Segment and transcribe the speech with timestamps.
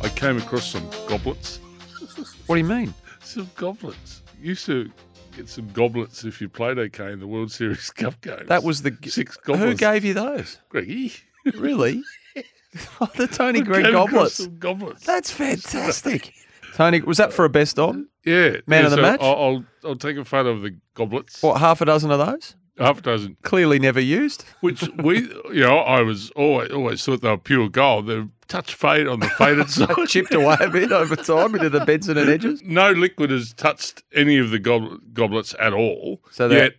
[0.00, 1.58] I came across some goblets.
[2.46, 2.92] What do you mean?
[3.22, 4.20] Some goblets.
[4.40, 4.90] Used to
[5.36, 8.48] get some goblets if you played okay in the World Series Cup games.
[8.48, 9.62] That was the six goblets.
[9.64, 10.58] Who gave you those?
[10.68, 11.12] Greggy?
[11.56, 12.02] Really?
[13.00, 14.34] Oh, the Tony Greig goblets.
[14.34, 15.04] Some goblets.
[15.04, 16.32] That's fantastic.
[16.74, 18.06] Tony, was that for a best on?
[18.24, 18.58] yeah.
[18.66, 19.20] Man yeah, of the so match?
[19.20, 21.42] I'll, I'll I'll take a photo of the goblets.
[21.42, 22.54] What, half a dozen of those?
[22.78, 23.36] Half a dozen.
[23.42, 24.44] Clearly never used.
[24.60, 25.22] Which we,
[25.52, 28.06] you know, I was always always thought they were pure gold.
[28.06, 29.94] They're touch fade on the faded side.
[30.06, 32.62] Chipped away a bit over time into the Benson and Edges.
[32.64, 36.20] no liquid has touched any of the gob- goblets at all.
[36.30, 36.72] So they're- yet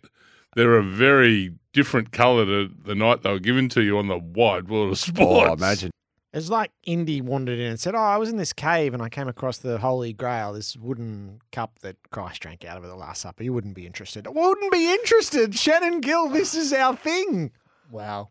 [0.55, 4.17] they're a very different colour to the night they were given to you on the
[4.17, 5.49] wide world of oh, sports.
[5.49, 5.91] Oh, imagine.
[6.31, 9.09] It's like Indy wandered in and said, "Oh, I was in this cave and I
[9.09, 12.95] came across the Holy Grail, this wooden cup that Christ drank out of at the
[12.95, 13.43] Last Supper.
[13.43, 14.25] You wouldn't be interested.
[14.27, 15.53] Wouldn't be interested.
[15.55, 17.51] Shannon Gill, this is our thing.
[17.91, 18.29] Wow.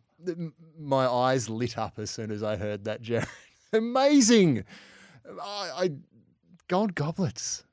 [0.79, 3.27] My eyes lit up as soon as I heard that, Jared.
[3.73, 4.65] Amazing.
[5.41, 5.91] I, I
[6.69, 7.65] gold goblets.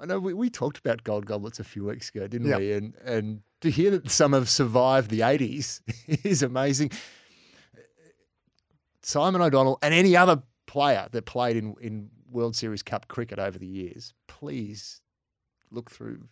[0.00, 2.58] I know we, we talked about gold goblets a few weeks ago, didn't Yep.
[2.58, 2.72] we?
[2.72, 5.80] And and to hear that some have survived the 80s
[6.24, 6.90] is amazing.
[9.02, 13.58] Simon O'Donnell and any other player that played in, in World Series Cup cricket over
[13.58, 15.00] the years, please
[15.70, 16.26] look through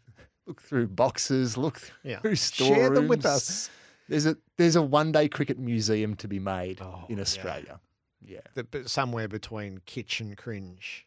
[0.47, 2.19] look through boxes, look Yeah.
[2.19, 2.77] through storerooms.
[2.78, 3.70] Share them with us.
[4.13, 7.19] There's a there's a one day cricket museum to be made Oh, in.
[7.21, 7.81] Australia.
[8.25, 11.07] Yeah, The- somewhere between kitsch and cringe.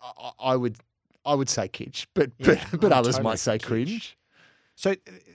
[0.00, 0.76] I, I- I would
[1.24, 3.62] I would say kitsch, but Yeah, but, but oh, others totally might say kitsch.
[3.66, 4.18] cringe.
[4.74, 4.94] So, uh,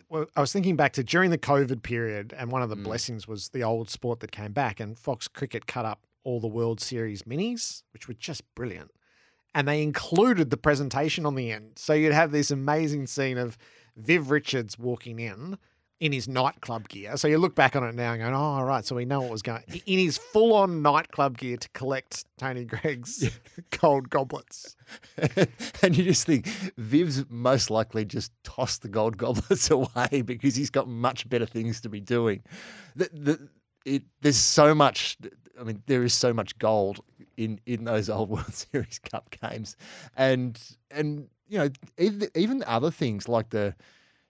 [0.10, 2.84] well, I was thinking back to during the COVID period, and one of the Mm.
[2.84, 6.48] blessings was the old sport that came back, and Fox Cricket cut up all the
[6.48, 8.92] World Series minis, which were just brilliant.
[9.56, 11.74] And they included the presentation on the end.
[11.78, 13.58] So you'd have this amazing scene of
[13.96, 15.58] Viv Richards walking in
[16.00, 17.18] in his nightclub gear.
[17.18, 19.22] So you look back on it now and going, oh, all right, so we know
[19.22, 23.30] what was going in his full on nightclub gear to collect Tony Greig's
[23.82, 24.76] gold goblets.
[25.82, 26.48] and you just think
[26.78, 31.82] Viv's most likely just tossed the gold goblets away because he's got much better things
[31.82, 32.44] to be doing.
[32.96, 33.50] The, the,
[33.86, 35.18] it, there's so much.
[35.60, 37.00] I mean, there is so much gold
[37.38, 39.76] in in those old World Series Cup games,
[40.16, 40.60] and
[40.92, 43.74] and you know even, even other things like the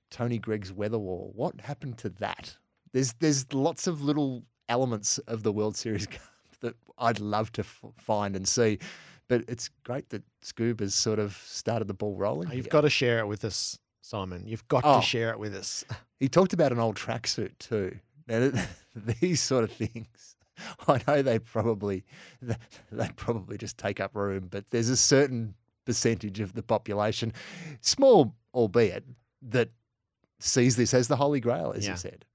[0.10, 1.32] Tony Greig's weather wall.
[1.36, 2.56] What happened to that?
[2.94, 6.08] There's there's lots of little elements of the World Series
[6.62, 8.80] that I'd love to f- find and see.
[9.28, 12.48] But it's great that Scoob has sort of started the ball rolling.
[12.50, 12.72] Oh, You've here.
[12.72, 14.48] got to share it with us, Simon.
[14.48, 15.00] You've got Oh.
[15.02, 15.84] to share it with us.
[16.20, 18.00] He talked about an old tracksuit too.
[18.28, 18.52] Now,
[19.22, 20.36] these sort of things,
[20.88, 22.04] I know they probably
[22.42, 25.54] they probably just take up room, but there's a certain
[25.86, 27.34] percentage of the population,
[27.82, 29.04] small albeit,
[29.44, 29.70] that
[30.40, 31.92] sees this as the holy grail, as Yeah.
[31.92, 32.26] you said.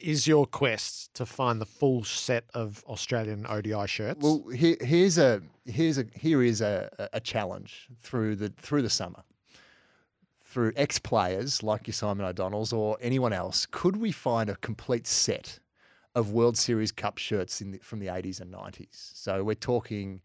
[0.00, 4.22] Is your quest to find the full set of Australian ODI shirts?
[4.22, 8.88] Well, here, here's a here's a here is a, a- challenge through the through the
[8.90, 9.22] summer.
[10.42, 15.06] Through ex players like your Simon O'Donnell's or anyone else, could we find a complete
[15.06, 15.58] set
[16.14, 18.86] of World Series Cup shirts in the, from the 80s and 90s?
[19.14, 20.22] So we're talking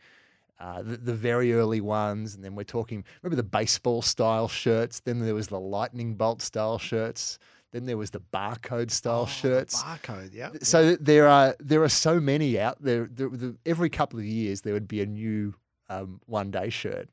[0.64, 5.02] uh, the, the very early ones, and then we're talking remember the baseball style shirts.
[5.02, 7.38] Then there was the lightning bolt style shirts.
[7.74, 9.82] Then there was the barcode style Oh, shirts.
[9.84, 10.52] barcode, yeah.
[10.62, 13.10] So th- there are there are so many out there.
[13.12, 15.54] there the, every couple of years there would be a new
[15.90, 17.10] um, one day shirt.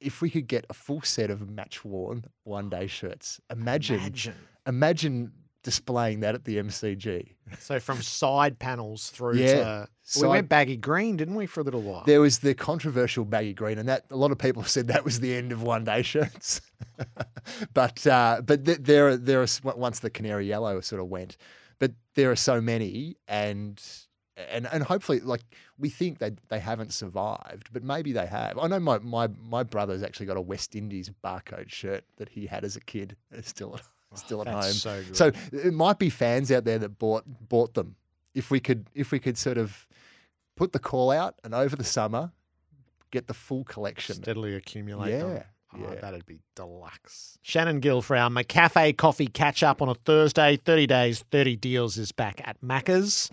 [0.00, 4.34] If we could get a full set of match worn one day shirts, imagine, imagine
[4.66, 5.32] Imagine.
[5.62, 7.34] Displaying that at the MCG.
[7.58, 11.62] So from side panels through Yeah, to we went baggy green, didn't we, for a
[11.64, 12.04] little while?
[12.06, 15.20] There was the controversial baggy green, and that a lot of people said that was
[15.20, 16.60] the end of one day shirts.
[17.74, 19.46] but uh, but th- there are there are
[19.76, 21.36] once the canary yellow sort of went,
[21.78, 23.82] but there are so many, and
[24.36, 25.42] and and hopefully like
[25.78, 28.58] we think they they haven't survived, but maybe they have.
[28.58, 32.46] I know my my my brother's actually got a West Indies barcode shirt that he
[32.46, 33.82] had as a kid, It's still at
[34.14, 34.62] still at Oh, home.
[34.72, 35.16] so good.
[35.16, 37.96] So it might be fans out there that bought bought them.
[38.34, 39.86] If we could if we could sort of
[40.56, 42.32] put the call out and over the summer
[43.10, 44.14] get the full collection.
[44.16, 45.32] steadily accumulate them.
[45.36, 45.42] Yeah,
[45.74, 46.00] Oh, yeah.
[46.00, 47.38] that'd be deluxe.
[47.42, 50.56] Shannon Gill for our McCafe coffee catch up on a Thursday.
[50.56, 53.28] 30 days, 30 deals is back at Macca's.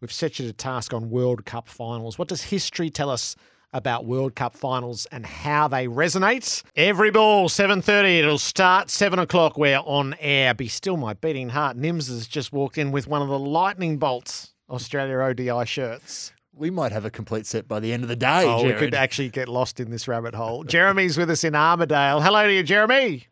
[0.00, 2.18] We've set you to task on World Cup finals.
[2.18, 3.34] What does history tell us
[3.74, 6.62] about World Cup finals and how they resonate.
[6.76, 8.20] Every ball, 7.30.
[8.20, 9.58] It'll start 7 o'clock.
[9.58, 10.54] We're on air.
[10.54, 11.76] Be still my beating heart.
[11.76, 16.32] Nims has just walked in with one of the lightning bolts Australia ODI shirts.
[16.56, 18.44] We might have a complete set by the end of the day.
[18.46, 20.62] Oh, we could actually get lost in this rabbit hole.
[20.64, 22.20] Jeremy's with us in Armadale.
[22.20, 23.26] Hello to you, Jeremy.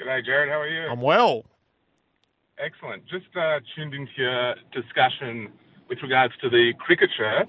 [0.00, 0.50] G'day, Jared.
[0.50, 0.88] How are you?
[0.90, 1.44] I'm well.
[2.58, 3.06] Excellent.
[3.06, 5.52] Just uh, tuned into your discussion
[5.88, 7.48] with regards to the cricket shirt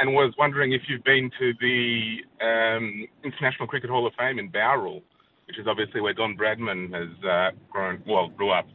[0.00, 4.48] and was wondering if you've been to the um, International Cricket Hall of Fame in
[4.48, 5.02] Bowral,
[5.46, 8.66] which is obviously where Don Bradman has uh, grown, well, grew up.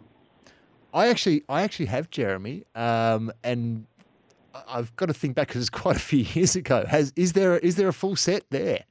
[0.93, 3.87] I actually, I actually have Jeremy, um, and
[4.67, 6.85] I've got to think back because it's quite a few years ago.
[6.87, 8.83] Has is there is there a full set there?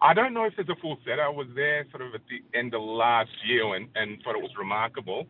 [0.00, 1.18] I don't know if there's a full set.
[1.18, 4.42] I was there sort of at the end of last year and, and thought it
[4.42, 5.26] was remarkable.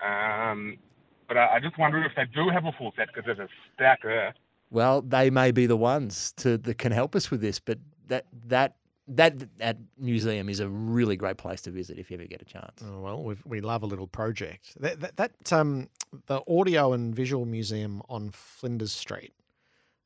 [0.00, 0.78] Um,
[1.26, 3.48] but I, I just wonder if they do have a full set because there's a
[3.74, 4.32] stack there.
[4.70, 7.78] Well, they may be the ones to that can help us with this, but
[8.08, 8.76] that that
[9.08, 12.44] that that museum is a really great place to visit if you ever get a
[12.44, 12.80] chance.
[12.84, 14.80] Oh, well, we we love a little project.
[14.80, 15.88] That, that, that um,
[16.26, 19.32] the Audio and Visual Museum on Flinders Street.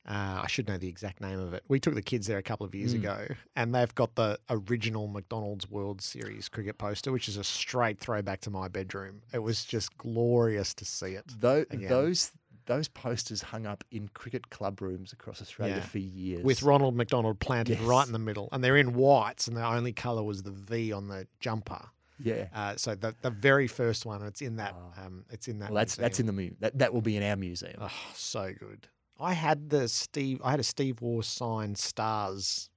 [0.06, 1.64] Uh, I should know the exact name of it.
[1.66, 2.98] We took the kids there a couple of years Mm.
[2.98, 3.26] ago,
[3.56, 8.42] and they've got the original McDonald's World Series cricket poster, which is a straight throwback
[8.42, 9.22] to my bedroom.
[9.32, 11.24] It was just glorious to see it.
[11.40, 11.88] Tho- Again.
[11.88, 12.32] those
[12.66, 15.80] those posters hung up in cricket club rooms across Australia Yeah.
[15.82, 16.42] for years.
[16.44, 19.92] with Ronald McDonald planted right in the middle, and they're in whites, and the only
[19.92, 21.86] color was the V on the jumper.
[22.18, 22.46] yeah.
[22.54, 25.06] Uh, so the the very first one, it's in that Ah.
[25.06, 25.70] um, it's in that.
[25.70, 27.76] Well, that's that's in the mu- that that will be in our museum.
[27.80, 28.88] Oh, so good.
[29.18, 30.40] I had the Steve.
[30.44, 32.70] I had a Steve Waugh signed stars.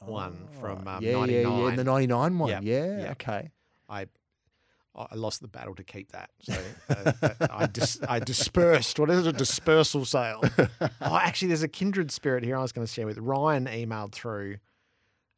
[0.00, 2.50] one from, Oh, um, yeah, yeah, yeah, the ninety nine one.
[2.50, 3.10] Yep, Yeah, yep.
[3.12, 3.50] okay.
[3.88, 4.06] I
[4.96, 6.30] I lost the battle to keep that.
[6.40, 6.58] So
[6.88, 8.98] uh, uh, I dis- I dispersed.
[8.98, 9.28] What is it?
[9.28, 10.42] A dispersal sale.
[10.80, 12.56] oh, actually, there's a kindred spirit here.
[12.56, 13.66] I was going to share with Ryan.
[13.66, 14.56] Emailed through.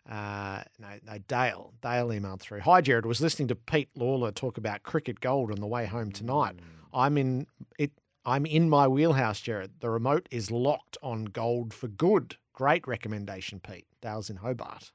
[0.09, 1.75] Uh, no, no, Dale.
[1.83, 2.61] Dale emailed through.
[2.61, 3.05] Hi, Jared.
[3.05, 6.55] Was listening to Pete Lawler talk about cricket gold on the way home tonight.
[6.95, 7.47] I'm in
[7.79, 7.93] it.
[8.25, 9.81] I'm in my wheelhouse, Jared.
[9.81, 12.37] The remote is locked on gold for good.
[12.53, 13.87] Great recommendation, Pete.
[14.03, 14.93] Dale's in Hobart.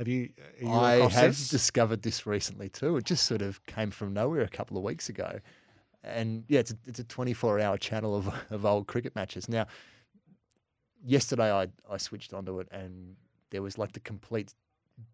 [0.00, 0.30] Have you?
[0.62, 1.48] Are you I have this?
[1.50, 2.96] discovered this recently too.
[2.96, 5.40] It just sort of came from nowhere a couple of weeks ago,
[6.02, 9.46] and yeah, it's a, it's a 24 hour channel of of old cricket matches.
[9.46, 9.66] Now,
[11.04, 13.14] yesterday I I switched onto it, and
[13.50, 14.54] there was like the complete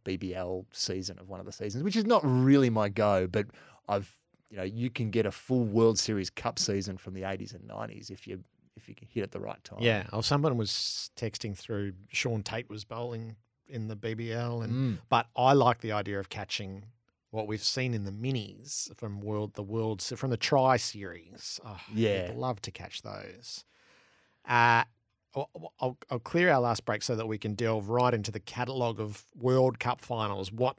[0.05, 3.47] BBL season of one of the seasons, which is not really my go, but
[3.89, 4.09] I've
[4.51, 7.69] you know you can get a full World Series Cup season from the 80s and
[7.69, 8.39] 90s if you
[8.77, 9.81] if you can hit at the right time.
[9.81, 10.05] Yeah.
[10.13, 11.95] Oh, someone was texting through.
[12.13, 13.35] Shaun Tait was bowling
[13.69, 14.99] in the BBL, and Mm.
[15.09, 16.85] but I like the idea of catching
[17.31, 21.61] what we've seen in the minis from world the world from the Tri Series.
[21.65, 22.29] Oh, Yeah.
[22.31, 23.65] I'd love to catch those.
[24.49, 24.85] Uh,
[25.35, 28.41] I'll, I'll, I'll clear our last break so that we can delve right into the
[28.41, 30.51] catalogue of World Cup finals.
[30.53, 30.77] What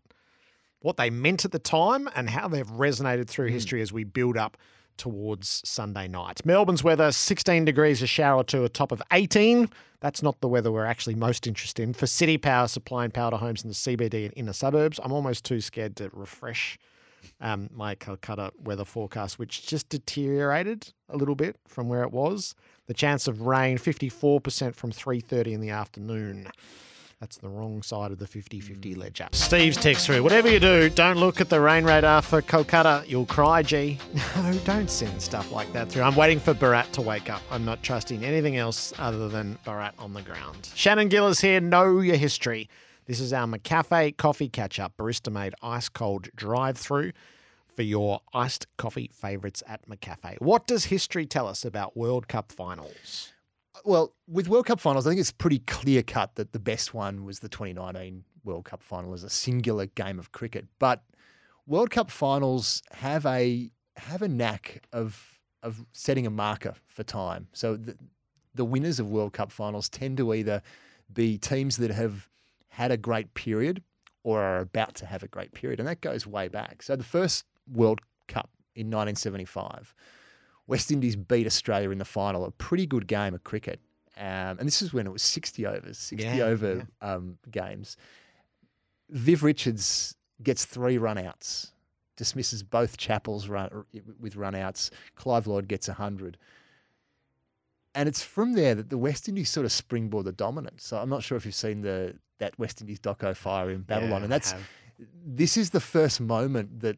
[0.79, 4.37] what they meant at the time and how they've resonated through history as we build
[4.37, 4.57] up
[4.97, 6.45] towards Sunday night.
[6.45, 9.69] Melbourne's weather 16 degrees, a shower or two, a top of 18.
[9.99, 11.93] That's not the weather we're actually most interested in.
[11.93, 15.45] For City Power supplying power to homes in the CBD and inner suburbs, I'm almost
[15.45, 16.77] too scared to refresh
[17.41, 22.55] um, my Calcutta weather forecast, which just deteriorated a little bit from where it was.
[22.87, 26.47] The chance of rain 54% from 3:30 in the afternoon.
[27.19, 28.97] That's the wrong side of the 50-50 mm.
[28.97, 29.27] ledger.
[29.31, 30.21] Steve's text through.
[30.21, 33.07] Whatever you do, don't look at the rain radar for Kolkata.
[33.07, 33.97] You'll cry, G.
[34.37, 36.03] No, don't send stuff like that through.
[36.03, 37.41] I'm waiting for Bharat to wake up.
[37.49, 40.69] I'm not trusting anything else other than Bharat on the ground.
[40.75, 41.59] Shannon Gill is here.
[41.59, 42.69] Know your history.
[43.07, 47.13] This is our McCafe coffee catch up, barista made ice cold drive through
[47.75, 50.39] for your iced coffee favourites at McCafe.
[50.41, 53.33] What does history tell us about World Cup finals?
[53.85, 57.23] Well, with World Cup finals, I think it's pretty clear cut that the best one
[57.25, 60.65] was the 2019 World Cup final as a singular game of cricket.
[60.79, 61.03] But
[61.65, 67.47] World Cup finals have a have a knack of of setting a marker for time.
[67.53, 67.97] So the,
[68.55, 70.61] the winners of World Cup finals tend to either
[71.13, 72.29] be teams that have
[72.69, 73.81] had a great period
[74.23, 76.83] or are about to have a great period, and that goes way back.
[76.83, 79.93] So the first World Cup in 1975.
[80.67, 83.79] West Indies beat Australia in the final, a pretty good game of cricket.
[84.17, 87.97] Um, and this is when it was 60 overs, 60 Yeah, over Um, games.
[89.09, 91.71] Viv Richards gets three runouts,
[92.15, 93.85] dismisses both Chappell's run,
[94.19, 94.89] with runouts.
[95.15, 96.37] Clive Lloyd gets 100.
[97.95, 100.85] And it's from there that the West Indies sort of springboard the dominance.
[100.85, 104.19] So I'm not sure if you've seen the that West Indies doco fire in Babylon.
[104.19, 104.53] Yeah, and that's
[105.25, 106.97] this is the first moment that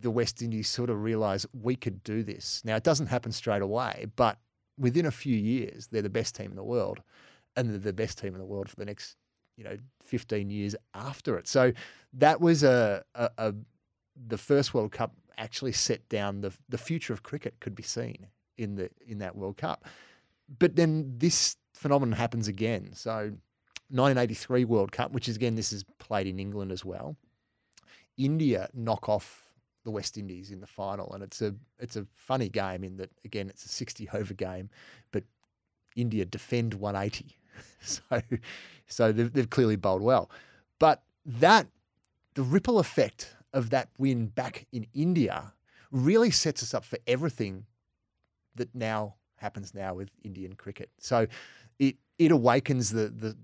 [0.00, 2.62] the West Indies sort of realise we could do this.
[2.64, 4.38] Now, it doesn't happen straight away, but
[4.78, 7.02] within a few years, they're the best team in the world.
[7.56, 9.16] and they're the best team in the world for the next
[9.56, 11.48] you know 15 years after it.
[11.48, 11.72] So
[12.14, 13.54] that was a, a, a
[14.28, 18.26] the first World Cup actually set down the the future of cricket could be seen
[18.56, 19.84] in the in that World Cup.
[20.58, 22.90] But then this phenomenon happens again.
[22.92, 23.32] So
[23.88, 27.16] 1983 World Cup, which is again this is played in England as well.
[28.16, 29.45] India knock off
[29.86, 33.10] the West Indies in the final, and it's a it's a funny game in that
[33.24, 34.68] again it's a 60 over game,
[35.12, 35.22] but
[35.94, 37.38] India defend 180,
[37.80, 38.00] so
[38.88, 40.28] so they've, they've clearly bowled well,
[40.80, 41.68] but that
[42.34, 45.54] the ripple effect of that win back in India
[45.92, 47.64] really sets us up for everything
[48.56, 50.90] that now happens now with Indian cricket.
[50.98, 51.28] So
[51.78, 53.36] it it awakens the the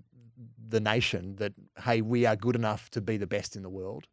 [0.67, 4.07] the nation that hey we are good enough to be the best in the world,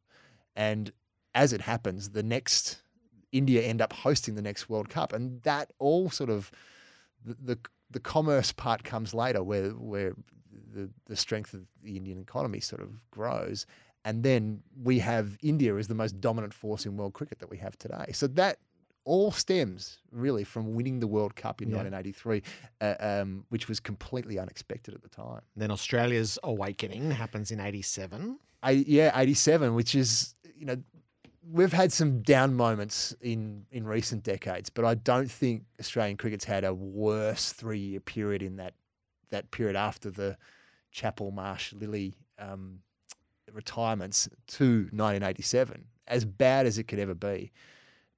[0.54, 0.92] and
[1.34, 2.82] as it happens, the next
[3.32, 6.50] India end up hosting the next World Cup, and that all sort of
[7.24, 7.58] the the,
[7.90, 10.14] the commerce part comes later, where where
[10.72, 13.66] the, the strength of the Indian economy sort of grows.
[14.04, 17.58] And then we have India as the most dominant force in world cricket that we
[17.58, 18.06] have today.
[18.12, 18.58] So that
[19.04, 21.82] all stems really from winning the World Cup in Yeah.
[21.82, 22.42] 1983,
[22.80, 25.42] uh, um, which was completely unexpected at the time.
[25.56, 28.38] Then Australia's awakening happens in 87.
[28.62, 30.76] I, yeah, 87, which is, you know,
[31.52, 36.44] we've had some down moments in, in recent decades, but I don't think Australian cricket's
[36.44, 38.74] had a worse three year period in that,
[39.30, 40.36] that period after the
[40.92, 42.80] Chappell Marsh Lillee um,
[43.52, 47.52] retirements to 1987, as bad as it could ever be.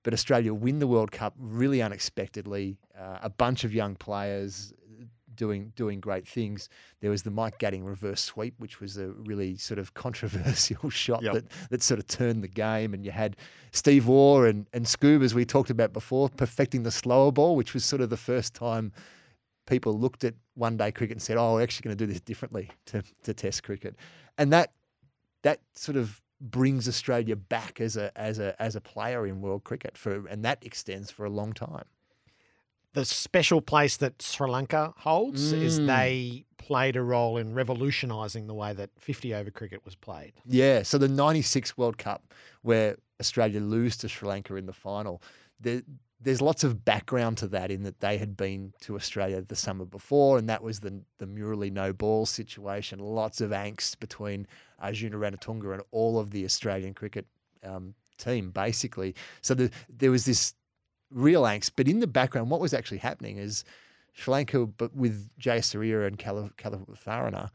[0.03, 2.79] But Australia win the World Cup really unexpectedly.
[2.99, 4.73] Uh, a bunch of young players
[5.37, 6.69] doing doing great things.
[7.01, 11.23] There was the Mike Gatting reverse sweep, which was a really sort of controversial shot
[11.23, 11.35] Yep.
[11.35, 12.95] that, that sort of turned the game.
[12.95, 13.37] And you had
[13.73, 17.75] Steve Waugh and, and Scoob, as we talked about before, perfecting the slower ball, which
[17.75, 18.93] was sort of the first time
[19.67, 22.21] people looked at one day cricket and said, "Oh, we're actually going to do this
[22.21, 23.97] differently to, to Test cricket,"
[24.39, 24.73] and that
[25.43, 29.65] that sort of brings Australia back as a as a as a player in world
[29.65, 31.85] cricket for, and that extends for a long time.
[32.95, 35.87] The special place that Sri Lanka holds is Mm.
[35.87, 40.35] they played a role in revolutionising the way that 50 over cricket was played.
[40.45, 42.33] Yeah, so the '96 World Cup,
[42.63, 45.23] where Australia lose to Sri Lanka in the final,
[45.59, 45.83] there,
[46.21, 49.85] there's lots of background to that in that they had been to Australia the summer
[49.85, 52.99] before, and that was the the Murali no ball situation.
[52.99, 54.47] Lots of angst between
[54.79, 57.27] Arjuna Ranatunga and all of the Australian cricket
[57.65, 59.15] um, team, basically.
[59.41, 60.55] So the, there was this
[61.13, 63.65] real angst, but in the background, what was actually happening is
[64.13, 67.51] Sri Lanka, but with Jayasuriya and Kaluwitharana,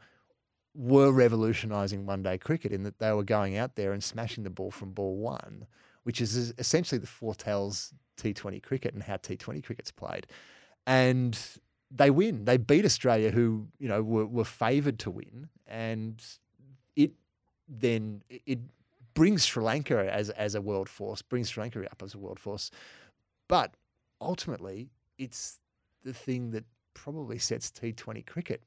[0.74, 4.50] were revolutionising one day cricket in that they were going out there and smashing the
[4.50, 5.66] ball from ball one,
[6.04, 10.26] which is essentially the foretells T20 cricket and how T20 cricket's played.
[10.86, 11.38] And
[11.90, 12.44] they win.
[12.44, 16.22] They beat Australia, who you know were, were favoured to win, and
[16.96, 17.12] it
[17.68, 18.58] then it
[19.14, 22.38] brings Sri Lanka as as a world force, brings Sri Lanka up as a world
[22.38, 22.70] force.
[23.48, 23.74] But
[24.20, 25.58] ultimately, it's
[26.04, 26.64] the thing that
[26.94, 28.62] probably sets T20 cricket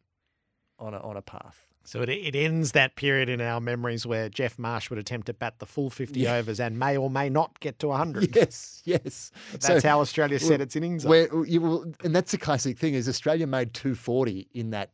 [0.80, 1.66] on a on a path.
[1.84, 5.34] So it, it ends that period in our memories where Geoff Marsh would attempt to
[5.34, 6.36] bat the full 50 Yeah.
[6.36, 8.36] overs and may or may not get to 100.
[8.36, 9.32] Yes, yes.
[9.52, 11.10] That's So- how Australia set well, its innings up.
[11.10, 14.92] Where you will, and that's the classic thing is Australia made 240 in that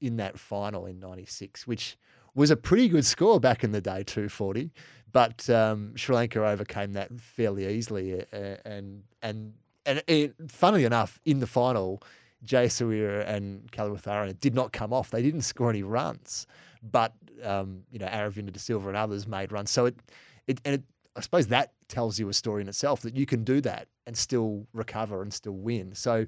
[0.00, 1.96] in that final in '96, which
[2.34, 4.72] was a pretty good score back in the day, 240.
[5.12, 9.54] But um, Sri Lanka overcame that fairly easily, uh, and and
[9.84, 12.02] and it, funnily enough, in the final,
[12.46, 15.10] Jayasuriya and Kaluwitharana did not come off.
[15.10, 16.46] They didn't score any runs,
[16.82, 19.70] but um, you know Aravinda De Silva and others made runs.
[19.70, 19.96] So it
[20.46, 20.82] it and it,
[21.16, 24.16] I suppose that tells you a story in itself that you can do that and
[24.16, 25.94] still recover and still win.
[25.94, 26.26] So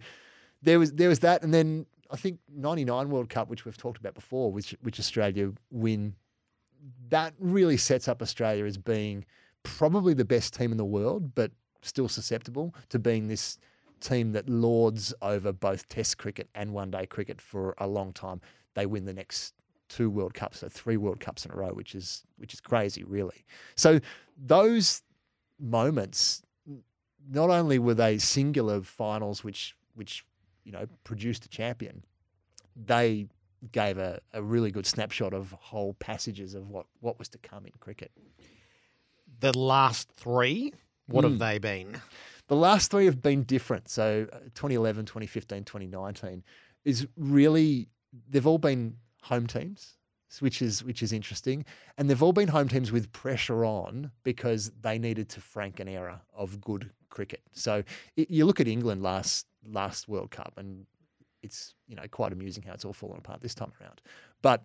[0.62, 3.98] there was there was that, and then I think '99 World Cup, which we've talked
[3.98, 6.14] about before, which which Australia win.
[7.08, 9.24] That really sets up Australia as being
[9.62, 11.50] probably the best team in the world, but
[11.82, 13.58] still susceptible to being this
[14.00, 18.40] team that lords over both Test cricket and One Day cricket for a long time.
[18.74, 19.54] They win the next
[19.88, 23.04] two World Cups, so three World Cups in a row, which is which is crazy,
[23.04, 23.44] really.
[23.76, 24.00] So
[24.36, 25.02] those
[25.60, 26.42] moments,
[27.28, 30.24] not only were they singular finals, which which
[30.64, 32.04] you know produced a champion,
[32.76, 33.28] they
[33.72, 37.66] gave a, a really good snapshot of whole passages of what, what was to come
[37.66, 38.10] in cricket.
[39.40, 40.72] the last three,
[41.06, 41.30] what Hmm.
[41.30, 42.00] have they been?
[42.48, 43.88] The last three have been different.
[43.88, 46.42] So uh, 2011, 2015, 2019
[46.84, 47.88] is really
[48.28, 49.96] they've all been home teams,
[50.40, 51.64] which is which is interesting,
[51.96, 55.88] and they've all been home teams with pressure on because they needed to frank an
[55.88, 57.40] era of good cricket.
[57.52, 57.82] So
[58.18, 60.86] i- you look at England last last World Cup, and
[61.44, 64.00] it's you know quite amusing how it's all fallen apart this time around.
[64.42, 64.64] But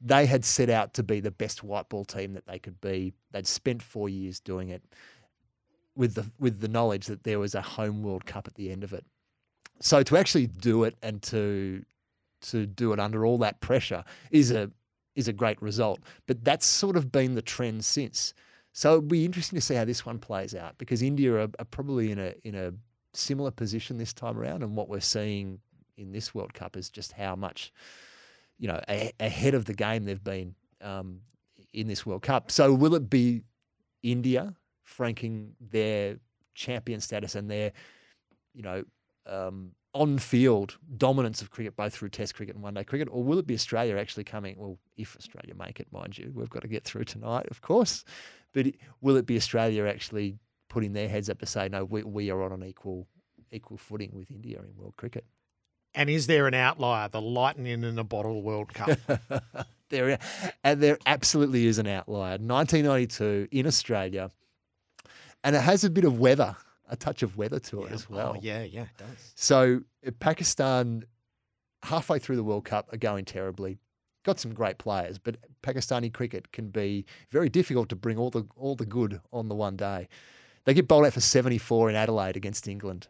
[0.00, 3.14] they had set out to be the best white ball team that they could be.
[3.32, 4.82] They'd spent four years doing it
[5.94, 8.84] with the with the knowledge that there was a home World Cup at the end
[8.84, 9.04] of it.
[9.80, 11.84] So to actually do it and to
[12.42, 14.70] to do it under all that pressure is a
[15.14, 16.00] is a great result.
[16.26, 18.34] But that's sort of been the trend since.
[18.72, 21.64] So it'll be interesting to see how this one plays out because India are, are
[21.70, 22.72] probably in a in a
[23.14, 25.60] similar position this time around, and what we're seeing
[25.96, 27.72] in this World Cup is just how much
[28.58, 31.20] you know a, ahead of the game they've been um,
[31.72, 32.50] in this World Cup.
[32.50, 33.42] So will it be
[34.02, 36.16] India franking their
[36.54, 37.72] champion status and their
[38.54, 38.84] you know
[39.26, 43.46] um, on-field dominance of cricket, both through Test cricket and one-day cricket, or will it
[43.46, 44.54] be Australia actually coming?
[44.58, 48.04] Well, if Australia make it, mind you, we've got to get through tonight, of course.
[48.52, 48.66] But
[49.00, 50.38] will it be Australia actually
[50.68, 53.06] putting their heads up to say, no, we, we are on an equal
[53.52, 55.24] equal footing with India in world cricket?
[55.96, 58.98] And is there an outlier, the lightning in a bottle World Cup?
[59.88, 60.18] there,
[60.62, 62.32] and there absolutely is an outlier.
[62.38, 64.30] 1992 in Australia,
[65.42, 66.54] and it has a bit of weather,
[66.90, 67.94] a touch of weather to it Yeah.
[67.94, 68.34] as well.
[68.36, 69.32] Oh, yeah, yeah, it does.
[69.36, 71.04] So uh, Pakistan,
[71.82, 73.78] halfway through the World Cup, are going terribly.
[74.22, 78.44] Got some great players, but Pakistani cricket can be very difficult to bring all the
[78.56, 80.08] all the good on the one day.
[80.64, 83.06] They get bowled out for 74 in Adelaide against England.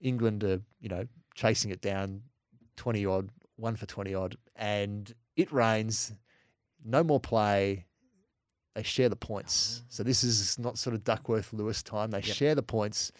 [0.00, 2.22] England are, you know, chasing it down
[2.76, 6.12] 20 odd, one for 20 odd, and it rains,
[6.84, 7.86] no more play.
[8.74, 9.82] They share the points.
[9.88, 12.10] So this is not sort of Duckworth Lewis time.
[12.10, 13.12] They share the points.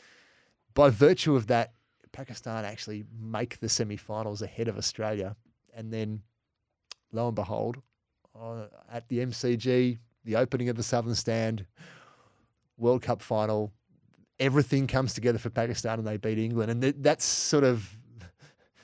[0.74, 1.74] By virtue of that,
[2.12, 5.36] Pakistan actually make the semi finals ahead of Australia.
[5.74, 6.22] And then,
[7.12, 7.78] lo and behold,
[8.38, 11.66] uh, at the MCG, the opening of the Southern Stand,
[12.78, 13.72] World Cup final,
[14.38, 16.70] everything comes together for Pakistan and they beat England.
[16.70, 17.88] And th- that's sort of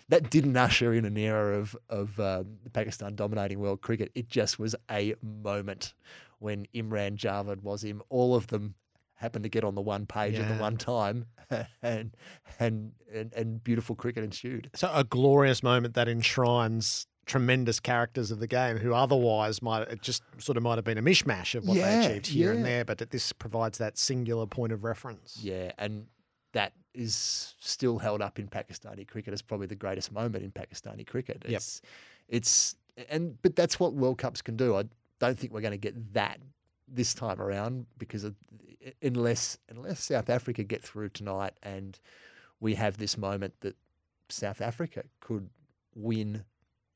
[0.08, 4.10] that didn't usher in an era of of uh, Pakistan dominating world cricket.
[4.14, 5.94] It just was a moment
[6.38, 8.00] when Imran Javed Wasim.
[8.08, 8.74] All of them
[9.14, 11.26] happened to get on the one page at the one time,
[11.82, 12.16] and,
[12.60, 14.70] and and and beautiful cricket ensued.
[14.74, 20.00] So a glorious moment that enshrines tremendous characters of the game who otherwise might it
[20.00, 22.64] just sort of might have been a mishmash of what Yeah, they achieved here and
[22.64, 25.38] there, but that this provides that singular point of reference.
[25.42, 26.06] Yeah, and
[26.54, 31.06] that is still held up in Pakistani cricket as probably the greatest moment in Pakistani
[31.06, 31.42] cricket.
[31.46, 31.56] Yep.
[31.56, 31.82] It's
[32.28, 32.76] it's
[33.08, 34.76] and but that's what World Cups can do.
[34.76, 34.84] I
[35.20, 36.38] don't think we're going to get that
[36.86, 38.34] this time around because of,
[39.02, 41.98] unless unless South Africa get through tonight and
[42.60, 43.76] we have this moment that
[44.28, 45.48] South Africa could
[45.94, 46.44] win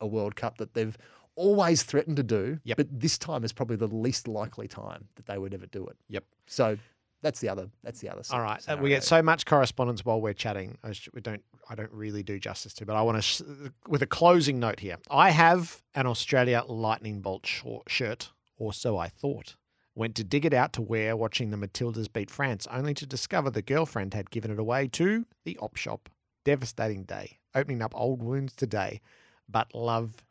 [0.00, 0.96] a World Cup that they've
[1.34, 2.76] always threatened to do, Yep.
[2.76, 5.96] but this time is probably the least likely time that they would ever do it.
[6.08, 6.24] Yep.
[6.46, 6.76] So
[7.22, 7.68] that's the other.
[7.82, 8.22] That's the other.
[8.30, 10.76] All right, uh, we get so much correspondence while we're chatting.
[10.82, 13.42] I we don't, I don't really do justice to, but I want to, sh-
[13.88, 14.98] with a closing note here.
[15.10, 19.56] I have an Australia lightning bolt short shirt, or so I thought.
[19.94, 23.50] Went to dig it out to wear watching the Matildas beat France, only to discover
[23.50, 26.08] the girlfriend had given it away to the op shop.
[26.44, 29.00] Devastating day, opening up old wounds today,
[29.48, 30.24] but love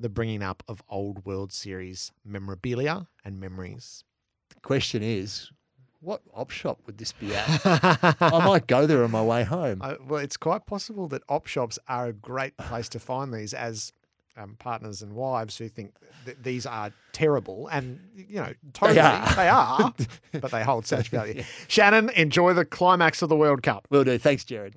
[0.00, 4.02] the bringing up of old World Series memorabilia and memories.
[4.48, 5.50] The question is,
[6.02, 7.60] what op shop would this be at?
[8.20, 9.80] I might go there on my way home.
[9.80, 13.54] Uh, well, it's quite possible that op shops are a great place to find these
[13.54, 13.92] as
[14.36, 19.34] um, partners and wives who think that these are terrible, and you know, totally are.
[19.34, 19.94] they are,
[20.32, 21.42] but they hold such value.
[21.68, 23.86] Shannon, enjoy the climax of the World Cup.
[23.90, 24.18] Will do.
[24.18, 24.70] Thanks, Jared.